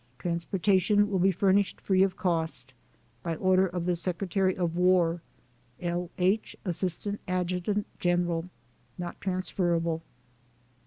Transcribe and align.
Trans 0.17 0.45
portation 0.45 1.09
will 1.09 1.19
be 1.19 1.31
furnished 1.31 1.79
free 1.79 2.01
of 2.01 2.17
cost. 2.17 2.73
By 3.21 3.35
order 3.35 3.67
of 3.67 3.85
the 3.85 3.95
Secretary 3.95 4.57
of 4.57 4.75
War. 4.75 5.21
L. 5.79 6.09
H., 6.17 6.55
Asst. 6.65 7.05
Adj. 7.27 7.85
Gen. 7.99 8.49
Not 8.97 9.21
transferable. 9.21 10.01